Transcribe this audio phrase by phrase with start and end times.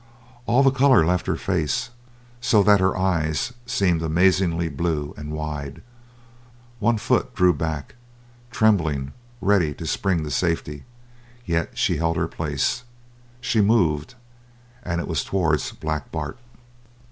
[0.47, 1.91] All the colour left her face,
[2.39, 5.83] so that her eyes seemed amazingly blue and wide.
[6.79, 7.93] One foot drew back,
[8.49, 9.11] tremblingly
[9.41, 10.85] ready to spring to safety;
[11.45, 12.81] yet she held her place.
[13.41, 14.15] She moved
[14.81, 16.39] and it was towards Black Bart.